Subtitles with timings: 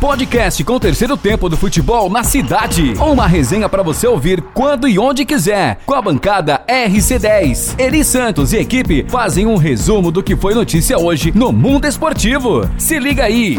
[0.00, 2.92] Podcast com o terceiro tempo do futebol na cidade.
[3.00, 5.78] Uma resenha para você ouvir quando e onde quiser.
[5.86, 7.80] Com a bancada RC10.
[7.80, 12.68] Eri Santos e equipe fazem um resumo do que foi notícia hoje no mundo esportivo.
[12.76, 13.58] Se liga aí.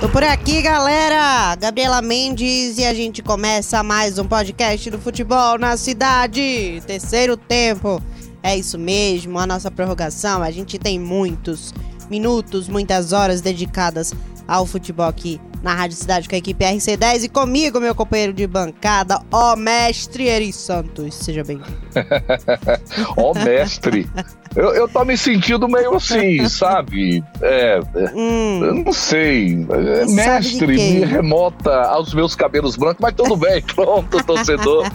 [0.00, 1.54] Tô por aqui, galera!
[1.56, 6.82] Gabriela Mendes e a gente começa mais um podcast do futebol na cidade.
[6.86, 8.02] Terceiro tempo.
[8.42, 10.42] É isso mesmo, a nossa prorrogação.
[10.42, 11.72] A gente tem muitos
[12.12, 14.12] minutos, muitas horas dedicadas
[14.46, 18.46] ao futebol aqui na Rádio Cidade com a equipe RC10 e comigo, meu companheiro de
[18.46, 21.14] bancada, ó mestre Eri Santos.
[21.14, 21.72] Seja bem-vindo.
[23.16, 24.06] ó mestre.
[24.54, 27.24] Eu, eu tô me sentindo meio assim, sabe?
[27.40, 27.80] É,
[28.14, 29.66] hum, eu não sei.
[29.70, 34.90] É, mestre me remota aos meus cabelos brancos, mas tudo bem, pronto, torcedor.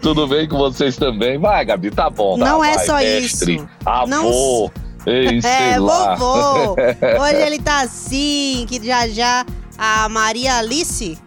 [0.00, 1.38] tudo bem com vocês também?
[1.40, 2.38] Vai, Gabi, tá bom.
[2.38, 3.68] Tá, não é vai, só mestre, isso.
[3.84, 4.06] Avô.
[4.06, 4.70] Não...
[5.06, 6.74] Ei, é, vovô.
[7.22, 9.44] Hoje ele tá assim, que já já
[9.78, 11.18] a Maria Alice.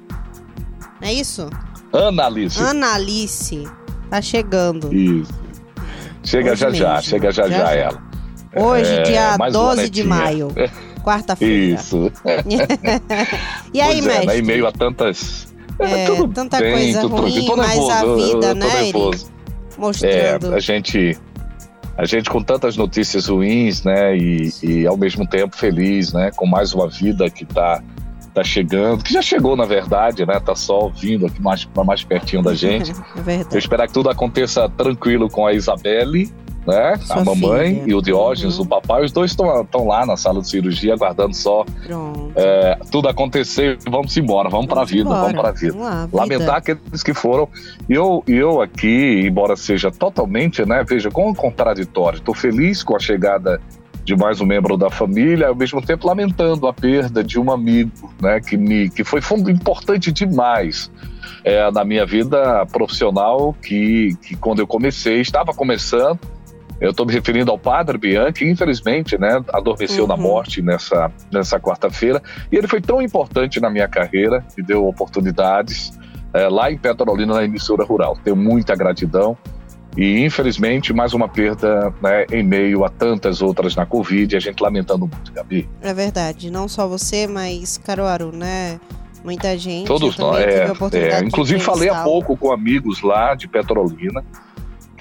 [1.02, 1.50] É isso?
[1.92, 2.60] Ana Alice.
[2.62, 3.68] Ana Alice.
[4.10, 4.94] Tá chegando.
[4.94, 5.34] Isso.
[6.24, 6.86] Chega Hoje já mesmo.
[6.86, 8.02] já, chega já já, já ela.
[8.56, 10.50] Hoje, é, dia 12 de maio.
[11.04, 11.76] Quarta-feira.
[11.76, 12.12] Isso.
[13.74, 14.24] e aí, pois mestre?
[14.24, 15.54] É, né, em meio a tantas.
[15.80, 18.92] É, tanta bem, coisa ruim, mas nervoso, a vida, eu, eu né?
[19.78, 20.54] Mostrando.
[20.54, 21.18] É, a gente
[21.98, 26.46] a gente com tantas notícias ruins, né, e, e, ao mesmo tempo feliz, né, com
[26.46, 27.82] mais uma vida que está
[28.34, 32.42] tá chegando, que já chegou na verdade, né, tá só vindo aqui mais mais pertinho
[32.42, 32.92] da gente.
[33.16, 33.56] é verdade.
[33.56, 36.34] Eu espero que tudo aconteça tranquilo com a Isabelle
[36.66, 36.96] né?
[36.98, 37.92] Sua a mamãe filha.
[37.92, 38.64] e o Diógenes, uhum.
[38.64, 41.66] o papai, os dois estão lá na sala de cirurgia aguardando só
[42.36, 43.78] é, tudo acontecer.
[43.90, 45.22] Vamos embora, vamos, para a vida, embora.
[45.22, 45.78] vamos para a vida.
[45.78, 47.48] Lá, Lamentar aqueles que foram.
[47.90, 50.84] E eu, eu aqui, embora seja totalmente, né?
[50.88, 53.60] Veja, com contraditório, estou feliz com a chegada
[54.04, 58.14] de mais um membro da família, ao mesmo tempo lamentando a perda de um amigo,
[58.22, 60.92] né, que me que foi fundo importante demais
[61.44, 66.20] é, na minha vida profissional, que, que quando eu comecei estava começando
[66.84, 70.10] eu estou me referindo ao padre Bianchi, que infelizmente né, adormeceu uhum.
[70.10, 72.22] na morte nessa, nessa quarta-feira.
[72.52, 75.98] E ele foi tão importante na minha carreira, me deu oportunidades
[76.34, 78.18] é, lá em Petrolina, na emissora rural.
[78.22, 79.38] Tenho muita gratidão.
[79.96, 84.62] E infelizmente, mais uma perda né, em meio a tantas outras na Covid, a gente
[84.62, 85.70] lamentando muito, Gabi.
[85.82, 88.78] É verdade, não só você, mas Caruaru, né?
[89.24, 89.88] Muita gente.
[89.88, 91.20] Todos nós, é, é.
[91.24, 94.22] Inclusive, falei há pouco com amigos lá de Petrolina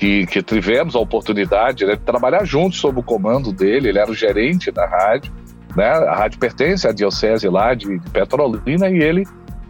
[0.02, 4.10] que, que tivemos a oportunidade né, de trabalhar juntos sob o comando dele, ele era
[4.10, 5.32] o gerente da rádio,
[5.76, 9.22] né, a rádio pertence à diocese lá de, de Petrolina e ele,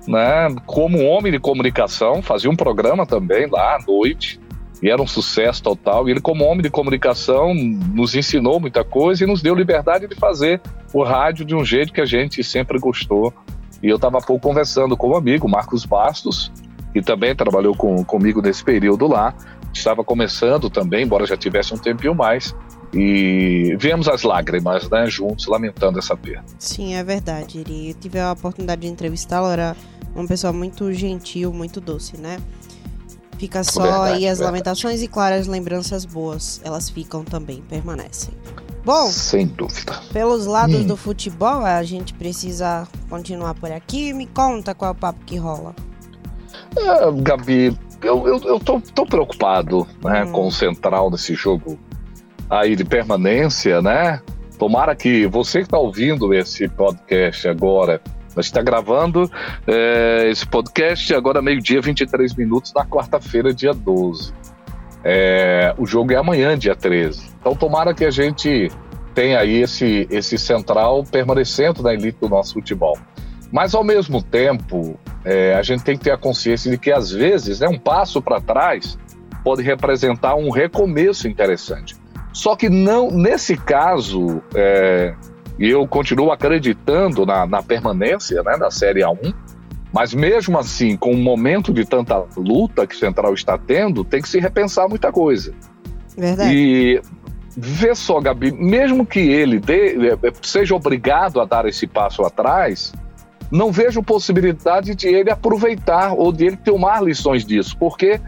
[0.08, 4.40] né, como homem de comunicação, fazia um programa também lá à noite,
[4.82, 6.08] e era um sucesso total.
[6.08, 10.14] E ele, como homem de comunicação, nos ensinou muita coisa e nos deu liberdade de
[10.16, 10.62] fazer
[10.94, 13.34] o rádio de um jeito que a gente sempre gostou.
[13.82, 16.50] E eu estava pouco conversando com um amigo, Marcos Bastos,
[16.92, 19.34] que também trabalhou com, comigo nesse período lá,
[19.72, 22.54] estava começando também, embora já tivesse um tempinho mais.
[22.94, 26.44] E vemos as lágrimas, né, juntos, lamentando essa perda.
[26.58, 27.60] Sim, é verdade.
[27.60, 29.74] Ele tive a oportunidade de entrevistá-lo, era
[30.14, 32.38] uma pessoa muito gentil, muito doce, né?
[33.38, 34.42] Fica só verdade, aí as verdade.
[34.42, 38.34] lamentações e, claro, as lembranças boas, elas ficam também, permanecem.
[38.84, 40.00] Bom, sem dúvida.
[40.12, 40.86] Pelos lados hum.
[40.86, 44.12] do futebol, a gente precisa continuar por aqui.
[44.12, 45.74] Me conta qual é o papo que rola.
[46.76, 50.32] É, Gabi, eu, eu, eu tô, tô preocupado né, hum.
[50.32, 51.78] com o central desse jogo
[52.48, 54.20] aí de permanência, né?
[54.58, 58.00] Tomara que você que está ouvindo esse podcast agora,
[58.36, 59.30] nós está gravando
[59.66, 64.32] é, esse podcast agora meio-dia, 23 minutos, na quarta-feira, dia 12.
[65.04, 67.32] É, o jogo é amanhã, dia 13.
[67.40, 68.70] Então tomara que a gente
[69.14, 72.96] tenha aí esse, esse central permanecendo na elite do nosso futebol.
[73.50, 77.10] Mas ao mesmo tempo, é, a gente tem que ter a consciência de que, às
[77.10, 78.98] vezes, né, um passo para trás
[79.44, 81.96] pode representar um recomeço interessante.
[82.32, 85.14] Só que não, nesse caso, é,
[85.58, 89.34] eu continuo acreditando na, na permanência né, da Série A1,
[89.92, 94.22] mas mesmo assim, com um momento de tanta luta que o Central está tendo, tem
[94.22, 95.52] que se repensar muita coisa.
[96.16, 96.54] Verdade.
[96.54, 97.02] E
[97.54, 102.92] vê só, Gabi, mesmo que ele dê, é, seja obrigado a dar esse passo atrás,
[103.52, 108.18] não vejo possibilidade de ele aproveitar ou de ele tomar lições disso, porque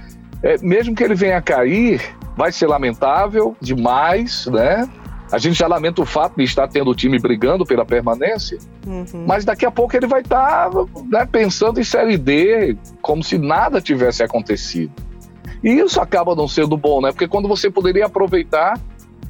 [0.42, 2.02] é, mesmo que ele venha a cair,
[2.36, 4.86] vai ser lamentável demais, né?
[5.32, 9.24] A gente já lamenta o fato de estar tendo o time brigando pela permanência, uhum.
[9.26, 10.70] mas daqui a pouco ele vai estar
[11.10, 14.92] né, pensando em Série D, como se nada tivesse acontecido.
[15.62, 17.10] E isso acaba não sendo bom, né?
[17.10, 18.78] Porque quando você poderia aproveitar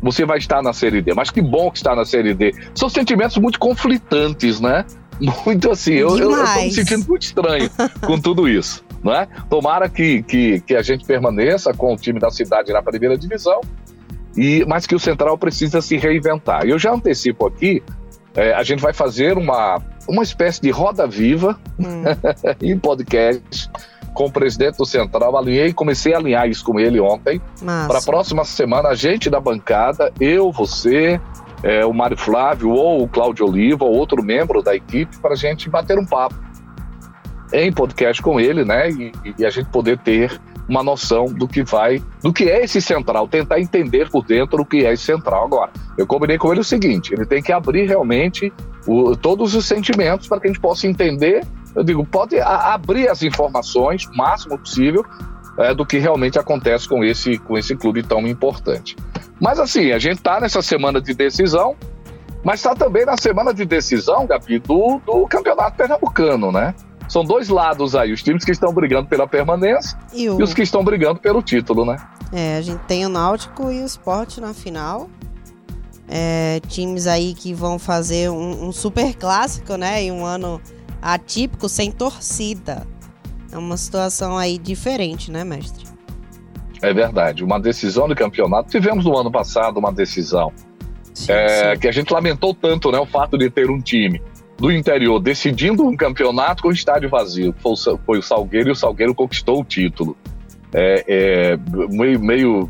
[0.04, 1.14] você vai estar na Série D.
[1.14, 2.54] Mas que bom que está na Série D.
[2.74, 4.84] São sentimentos muito conflitantes, né?
[5.20, 7.70] Muito assim, eu, eu, eu tô me sentindo muito estranho
[8.04, 8.84] com tudo isso.
[9.02, 9.28] Né?
[9.50, 13.60] Tomara que, que, que a gente permaneça com o time da cidade na primeira divisão,
[14.36, 16.64] e, mas que o Central precisa se reinventar.
[16.64, 17.82] Eu já antecipo aqui,
[18.34, 22.02] é, a gente vai fazer uma, uma espécie de roda viva hum.
[22.60, 23.70] em podcast
[24.14, 27.40] com o presidente do Central, alinhei, comecei a alinhar isso com ele ontem.
[27.88, 31.20] Para a próxima semana, a gente da bancada, eu, você,
[31.64, 35.36] é, o Mário Flávio ou o Cláudio Oliva, ou outro membro da equipe, para a
[35.36, 36.36] gente bater um papo
[37.52, 38.90] em podcast com ele, né?
[38.90, 42.80] E, e, a gente poder ter uma noção do que vai, do que é esse
[42.80, 45.46] central, tentar entender por dentro o que é esse central.
[45.46, 48.52] Agora, eu combinei com ele o seguinte: ele tem que abrir realmente
[48.86, 51.42] o, todos os sentimentos para que a gente possa entender
[51.74, 55.04] eu digo, pode abrir as informações o máximo possível
[55.58, 58.96] é, do que realmente acontece com esse, com esse clube tão importante.
[59.40, 61.76] Mas assim, a gente está nessa semana de decisão,
[62.42, 66.74] mas está também na semana de decisão, Gabi, do, do Campeonato Pernambucano, né?
[67.08, 70.40] São dois lados aí, os times que estão brigando pela permanência e, o...
[70.40, 71.96] e os que estão brigando pelo título, né?
[72.32, 75.08] É, a gente tem o Náutico e o Sport na final.
[76.08, 80.02] É, times aí que vão fazer um, um super clássico, né?
[80.02, 80.60] Em um ano
[81.00, 82.86] atípico sem torcida.
[83.52, 85.83] É uma situação aí diferente, né, mestre?
[86.88, 87.44] É verdade.
[87.44, 88.70] Uma decisão de campeonato.
[88.70, 90.52] Tivemos no ano passado uma decisão
[91.12, 91.80] sim, é, sim.
[91.80, 92.98] que a gente lamentou tanto, né?
[92.98, 94.22] O fato de ter um time
[94.58, 97.54] do interior decidindo um campeonato com o estádio vazio.
[97.58, 100.16] Foi o, foi o Salgueiro e o Salgueiro conquistou o título.
[100.72, 101.58] É, é
[101.90, 102.20] meio.
[102.20, 102.68] meio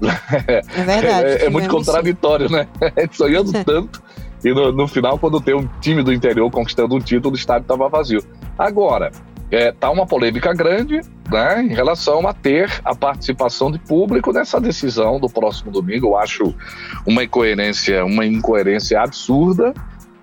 [0.77, 1.29] é verdade.
[1.43, 2.69] é, é muito contraditório, né?
[3.13, 4.03] Sonhando tanto
[4.45, 7.63] e no, no, final, quando tem um time do interior conquistando um título, o estádio
[7.63, 8.23] estava vazio.
[8.59, 9.11] Agora,
[9.51, 11.01] é, tá uma polêmica grande
[11.31, 16.09] né, em relação a ter a participação de público nessa decisão do próximo domingo.
[16.09, 16.55] Eu acho
[17.07, 19.75] uma incoerência, uma incoerência absurda.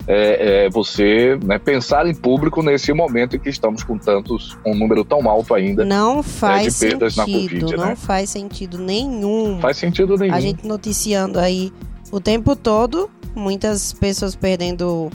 [0.07, 4.73] É, é, você né, pensar em público nesse momento em que estamos com tantos, um
[4.73, 7.77] número tão alto ainda não faz de perdas sentido, na Covid.
[7.77, 7.95] Não né?
[7.95, 9.59] faz sentido nenhum.
[9.61, 10.33] Faz sentido nenhum.
[10.33, 11.71] A gente noticiando aí
[12.11, 15.09] o tempo todo muitas pessoas perdendo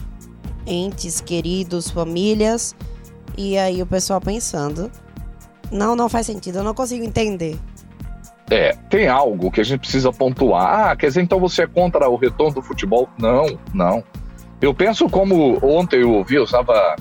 [0.67, 2.75] entes queridos, famílias,
[3.37, 4.90] e aí o pessoal pensando,
[5.70, 7.58] não, não faz sentido, eu não consigo entender.
[8.50, 10.90] É, tem algo que a gente precisa pontuar.
[10.90, 13.08] Ah, quer dizer, então você é contra o retorno do futebol?
[13.19, 14.05] Não, não.
[14.61, 16.94] Eu penso como ontem eu ouvi, eu estava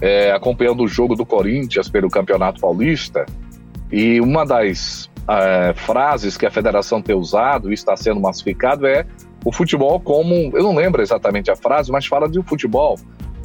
[0.00, 3.24] é, acompanhando o jogo do Corinthians pelo Campeonato Paulista,
[3.90, 9.06] e uma das é, frases que a federação tem usado e está sendo massificado é
[9.44, 12.98] o futebol como, eu não lembro exatamente a frase, mas fala de o futebol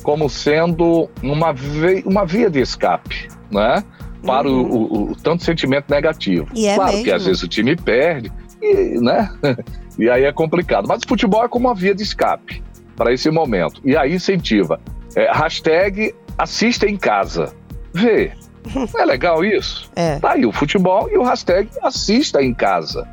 [0.03, 3.83] como sendo uma, via, uma via de escape, né?
[4.23, 4.61] Para uhum.
[4.61, 6.47] o, o, o, tanto sentimento negativo.
[6.53, 7.05] E é claro mesmo.
[7.05, 9.29] que às vezes o time perde, e, né?
[9.97, 10.87] e aí é complicado.
[10.87, 12.63] Mas o futebol é como uma via de escape
[12.95, 13.81] para esse momento.
[13.83, 14.79] E aí incentiva.
[15.15, 17.53] É, hashtag assista em casa.
[17.93, 18.31] Vê.
[18.73, 19.89] Não é legal isso?
[19.95, 20.19] É.
[20.19, 23.07] Tá aí o futebol e o hashtag assista em casa.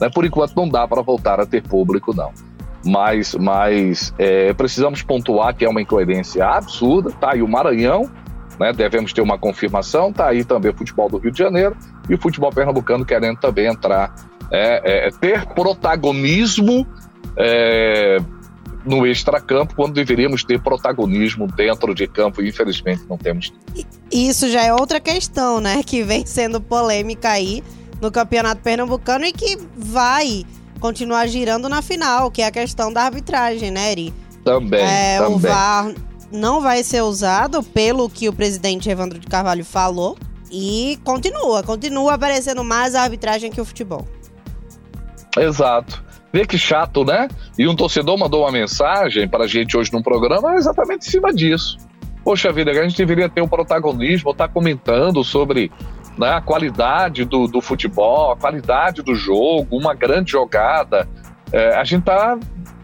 [0.00, 0.08] Né?
[0.10, 2.32] Por enquanto não dá para voltar a ter público, não.
[2.84, 7.10] Mas, mas é, precisamos pontuar que é uma incoerência absurda.
[7.12, 8.10] Tá aí o Maranhão,
[8.58, 8.72] né?
[8.72, 10.12] devemos ter uma confirmação.
[10.12, 11.76] Tá aí também o futebol do Rio de Janeiro
[12.08, 14.14] e o futebol pernambucano querendo também entrar,
[14.50, 16.86] é, é, ter protagonismo
[17.36, 18.18] é,
[18.84, 23.52] no extracampo, quando deveríamos ter protagonismo dentro de campo, e infelizmente não temos.
[24.10, 25.82] Isso já é outra questão, né?
[25.84, 27.62] Que vem sendo polêmica aí
[28.00, 30.44] no Campeonato Pernambucano e que vai
[30.82, 34.12] continuar girando na final, que é a questão da arbitragem, né, Eri?
[34.44, 35.36] Também, é, também.
[35.36, 35.94] O VAR
[36.32, 40.18] não vai ser usado pelo que o presidente Evandro de Carvalho falou
[40.50, 44.08] e continua, continua aparecendo mais a arbitragem que o futebol.
[45.38, 46.02] Exato.
[46.32, 47.28] Vê que chato, né?
[47.56, 51.32] E um torcedor mandou uma mensagem para a gente hoje no programa exatamente em cima
[51.32, 51.78] disso.
[52.24, 55.70] Poxa vida, a gente deveria ter o um protagonismo, estar tá comentando sobre
[56.16, 61.08] né, a qualidade do, do futebol, a qualidade do jogo, uma grande jogada.
[61.52, 62.38] É, a gente tá.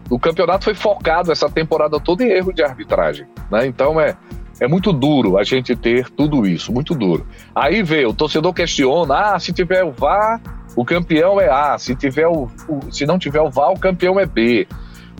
[0.09, 3.27] O campeonato foi focado essa temporada toda em erro de arbitragem.
[3.51, 3.67] Né?
[3.67, 4.17] Então é,
[4.59, 7.27] é muito duro a gente ter tudo isso, muito duro.
[7.53, 10.41] Aí vê, o torcedor questiona: ah, se tiver o VAR,
[10.75, 14.19] o campeão é A, se, tiver o, o, se não tiver o VAR, o campeão
[14.19, 14.67] é B.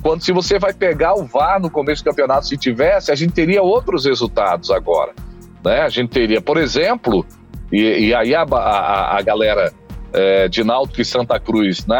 [0.01, 3.33] Quando se você vai pegar o VAR no começo do campeonato, se tivesse, a gente
[3.33, 5.13] teria outros resultados agora.
[5.63, 5.81] Né?
[5.81, 7.25] A gente teria, por exemplo,
[7.71, 9.73] e, e aí a, a, a galera
[10.13, 11.99] é, de Náutico e Santa Cruz, né?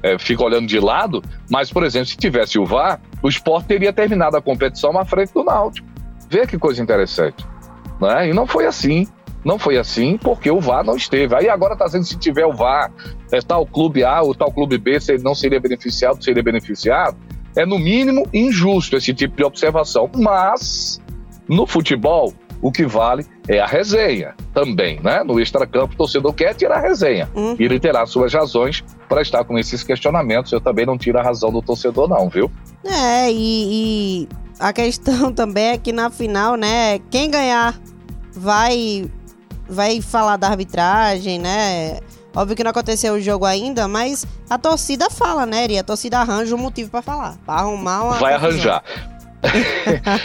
[0.00, 3.92] É, fica olhando de lado, mas, por exemplo, se tivesse o VAR, o esporte teria
[3.92, 5.88] terminado a competição na frente do Náutico.
[6.30, 7.44] Vê que coisa interessante.
[8.00, 8.28] Né?
[8.28, 9.08] E não foi assim.
[9.44, 11.34] Não foi assim porque o VAR não esteve.
[11.34, 12.92] Aí agora está dizendo se tiver o VAR,
[13.32, 17.16] é tal clube A ou tal clube B, se ele não seria beneficiado, seria beneficiado.
[17.56, 20.08] É no mínimo injusto esse tipo de observação.
[20.14, 21.00] Mas
[21.48, 25.22] no futebol, o que vale é a resenha também, né?
[25.24, 27.28] No extracampo, o torcedor quer tirar a resenha.
[27.34, 27.56] Uhum.
[27.58, 30.52] E ele terá suas razões para estar com esses questionamentos.
[30.52, 32.50] Eu também não tiro a razão do torcedor, não, viu?
[32.84, 37.78] É, e, e a questão também é que na final, né, quem ganhar
[38.32, 39.10] vai
[39.68, 42.00] vai falar da arbitragem, né?
[42.34, 46.18] Óbvio que não aconteceu o jogo ainda, mas a torcida fala, né, E a torcida
[46.18, 48.72] arranja um motivo para falar, para arrumar uma Vai confusão.
[48.72, 49.17] arranjar.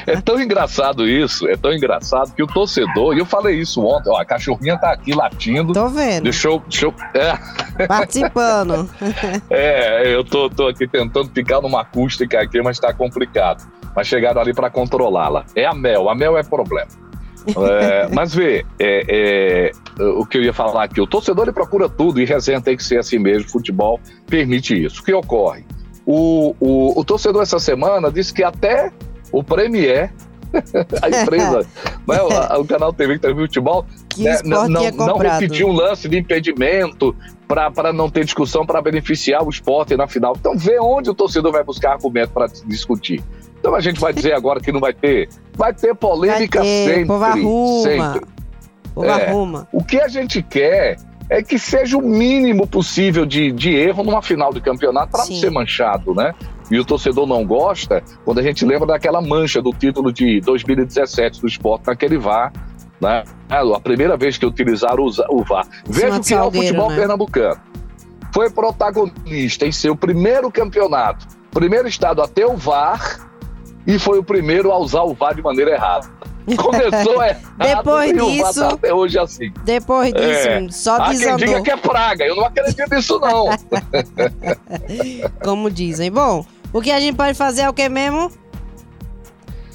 [0.07, 4.09] É tão engraçado isso, é tão engraçado que o torcedor, e eu falei isso ontem,
[4.09, 5.73] ó, a cachorrinha tá aqui latindo.
[5.73, 6.23] Tô vendo.
[6.23, 6.59] Deixa eu.
[6.67, 7.87] Deixa eu é.
[7.87, 8.89] Participando.
[9.49, 13.63] é, eu tô, tô aqui tentando ficar numa acústica aqui, mas tá complicado.
[13.95, 15.45] Mas chegaram ali para controlá-la.
[15.55, 16.87] É a mel, a mel é problema.
[17.47, 21.89] É, mas vê, é, é, o que eu ia falar aqui, o torcedor ele procura
[21.89, 25.01] tudo e resenha tem que ser assim mesmo, futebol permite isso.
[25.01, 25.65] O que ocorre?
[26.05, 28.91] O, o, o torcedor essa semana disse que até
[29.31, 30.13] o Premier,
[31.01, 31.59] a empresa,
[32.07, 33.85] né, o, o, canal TV que transmite futebol,
[34.17, 37.15] né, não, não repetiu um lance de impedimento
[37.47, 40.35] para não ter discussão para beneficiar o esporte na final.
[40.37, 43.23] Então vê onde o torcedor vai buscar argumento para discutir.
[43.59, 45.29] Então a gente vai dizer agora que não vai ter.
[45.55, 47.05] Vai ter polêmica vai ter, sempre.
[47.05, 47.83] Povo arruma.
[47.83, 48.27] Sempre.
[48.93, 49.67] Povo é, arruma.
[49.71, 50.97] O que a gente quer
[51.29, 55.35] é que seja o mínimo possível de, de erro numa final de campeonato para não
[55.35, 56.33] ser manchado, né?
[56.69, 61.41] E o torcedor não gosta quando a gente lembra daquela mancha do título de 2017
[61.41, 62.51] do esporte naquele VAR,
[62.99, 63.23] né?
[63.49, 65.67] A primeira vez que utilizaram o VAR.
[65.85, 66.95] Veja o que é o futebol né?
[66.95, 67.61] pernambucano.
[68.33, 73.29] Foi protagonista em seu primeiro campeonato, primeiro estado a ter o VAR
[73.85, 76.07] e foi o primeiro a usar o VAR de maneira errada.
[76.57, 79.53] Começou errado depois e disso, até hoje assim.
[79.63, 80.67] Depois disso, é.
[80.69, 81.35] só desandou.
[81.35, 83.45] Há quem diga que é praga, eu não acredito nisso não.
[85.43, 86.11] Como dizem.
[86.11, 88.31] Bom, o que a gente pode fazer é o que mesmo?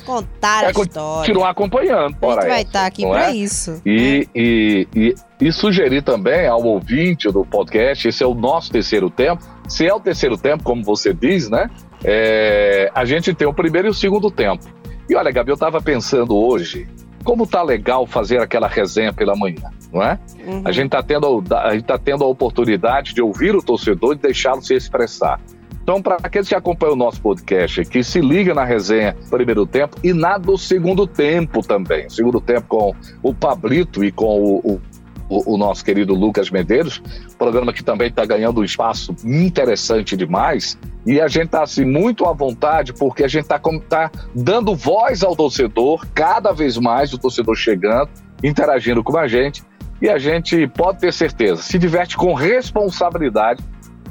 [0.05, 1.27] Contar é a história.
[1.27, 2.17] Continuar acompanhando.
[2.23, 3.35] A gente vai estar tá aqui para é?
[3.35, 3.83] isso.
[3.85, 4.25] E, né?
[4.35, 9.45] e, e, e sugerir também ao ouvinte do podcast, esse é o nosso terceiro tempo,
[9.69, 11.71] se é o terceiro tempo, como você diz, né?
[12.03, 14.65] É, a gente tem o primeiro e o segundo tempo.
[15.09, 16.87] E olha, Gabi, eu estava pensando hoje,
[17.25, 20.19] como tá legal fazer aquela resenha pela manhã, não é?
[20.47, 20.63] Uhum.
[20.65, 24.19] A gente está tendo, a gente tá tendo a oportunidade de ouvir o torcedor e
[24.19, 25.41] deixá-lo se expressar.
[25.83, 29.97] Então, para aqueles que acompanham o nosso podcast, que se liga na resenha primeiro tempo
[30.05, 32.11] e na do segundo tempo também.
[32.11, 34.81] Segundo tempo com o Pablito e com o, o
[35.29, 37.03] o, o, nosso querido Lucas Medeiros,
[37.39, 40.79] programa que também está ganhando um espaço interessante demais.
[41.07, 43.59] E a gente está assim, muito à vontade, porque a gente está
[43.89, 48.11] tá dando voz ao torcedor, cada vez mais o torcedor chegando,
[48.43, 49.63] interagindo com a gente.
[50.01, 53.63] E a gente pode ter certeza, se diverte com responsabilidade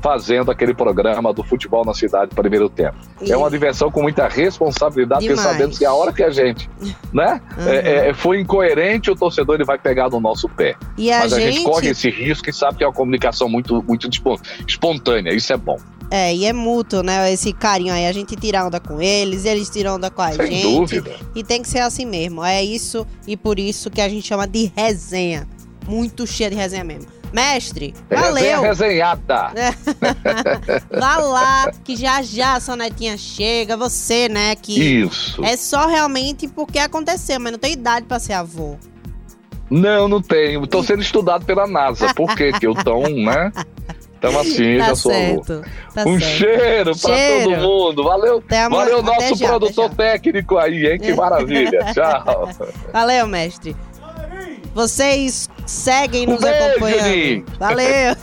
[0.07, 2.95] fazendo aquele programa do futebol na cidade primeiro tempo.
[3.21, 3.29] E...
[3.29, 5.41] É uma diversão com muita responsabilidade, Demais.
[5.41, 6.69] porque sabemos que a hora que a gente
[7.11, 7.67] né, uhum.
[7.67, 10.75] é, é, foi incoerente, o torcedor ele vai pegar no nosso pé.
[10.97, 11.43] E a Mas gente...
[11.43, 14.09] a gente corre esse risco e sabe que é uma comunicação muito, muito
[14.65, 15.77] espontânea, isso é bom.
[16.09, 17.33] É, e é mútuo, né?
[17.33, 18.07] Esse carinho aí.
[18.07, 20.63] A gente tira onda com eles, eles tiram onda com a Sem gente.
[20.63, 21.11] Dúvida.
[21.35, 22.41] E tem que ser assim mesmo.
[22.45, 25.45] É isso e por isso que a gente chama de resenha.
[25.88, 27.08] Muito cheia de resenha mesmo.
[27.32, 28.62] Mestre, valeu.
[28.62, 29.51] resenhada.
[30.91, 33.75] Vá lá, que já já a sonetinha chega.
[33.75, 35.01] Você, né, que...
[35.03, 35.44] Isso.
[35.44, 38.77] É só realmente porque aconteceu, mas não tem idade para ser avô.
[39.70, 40.63] Não, não tenho.
[40.63, 42.13] Estou sendo estudado pela NASA.
[42.13, 42.51] Por quê?
[42.53, 43.51] Que eu tão, né?
[44.17, 45.62] Então assim, tá já sou certo,
[45.94, 46.38] tá Um certo.
[46.38, 48.03] cheiro para todo mundo.
[48.03, 51.00] Valeu, valeu nosso já, produtor técnico aí, hein?
[51.00, 51.79] Que maravilha.
[51.94, 52.50] Tchau.
[52.91, 53.75] Valeu, mestre.
[54.74, 57.45] Vocês seguem nos um acompanhando.
[57.59, 58.15] Valeu!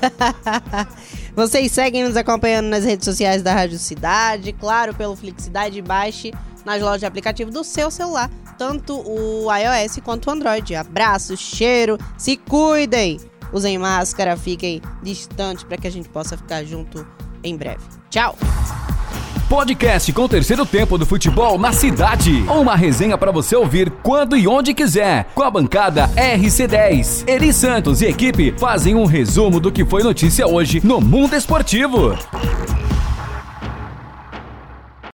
[1.36, 6.32] Vocês seguem nos acompanhando nas redes sociais da Rádio Cidade, claro, pelo Felicidade Baixe
[6.64, 10.74] nas lojas de aplicativo do seu celular, tanto o iOS quanto o Android.
[10.74, 13.20] Abraço, cheiro, se cuidem!
[13.52, 17.06] Usem máscara, fiquem distantes para que a gente possa ficar junto
[17.42, 17.84] em breve.
[18.10, 18.36] Tchau!
[19.54, 22.42] Podcast com o terceiro tempo do futebol na cidade.
[22.48, 25.28] Uma resenha para você ouvir quando e onde quiser.
[25.32, 27.28] Com a bancada RC10.
[27.28, 32.18] Eri Santos e equipe fazem um resumo do que foi notícia hoje no mundo esportivo.